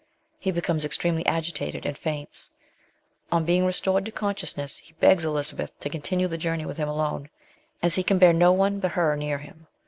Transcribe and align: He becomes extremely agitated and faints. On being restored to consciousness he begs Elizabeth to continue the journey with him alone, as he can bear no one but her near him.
He 0.39 0.49
becomes 0.51 0.83
extremely 0.83 1.23
agitated 1.27 1.85
and 1.85 1.95
faints. 1.95 2.49
On 3.31 3.45
being 3.45 3.65
restored 3.67 4.03
to 4.05 4.11
consciousness 4.11 4.77
he 4.77 4.93
begs 4.93 5.23
Elizabeth 5.25 5.79
to 5.79 5.91
continue 5.91 6.27
the 6.27 6.39
journey 6.39 6.65
with 6.65 6.77
him 6.77 6.89
alone, 6.89 7.29
as 7.83 7.93
he 7.93 8.01
can 8.03 8.17
bear 8.17 8.33
no 8.33 8.51
one 8.51 8.79
but 8.79 8.93
her 8.93 9.15
near 9.15 9.37
him. 9.37 9.67